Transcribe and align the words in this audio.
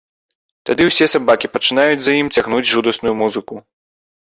Тады 0.69 0.87
ўсе 0.87 1.05
сабакі 1.15 1.51
пачынаюць 1.59 2.01
за 2.07 2.17
ім 2.23 2.33
цягнуць 2.37 2.65
жудасную 2.73 3.15
музыку. 3.23 3.53